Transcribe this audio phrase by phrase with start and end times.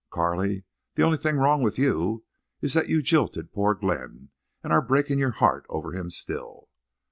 [0.09, 0.63] "Carley,
[0.95, 2.25] the only thing wrong with you
[2.59, 6.69] is that you jilted poor Glenn—and are breaking your heart over him still."